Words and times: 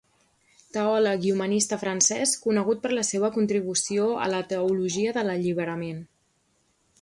Teòleg 0.77 1.25
i 1.27 1.33
humanista 1.33 1.77
francès 1.83 2.33
conegut 2.45 2.81
per 2.85 2.91
la 2.99 3.03
seva 3.11 3.29
contribució 3.37 4.09
a 4.25 4.31
la 4.37 4.41
teologia 4.55 5.13
de 5.19 5.27
l'alliberament. 5.29 6.03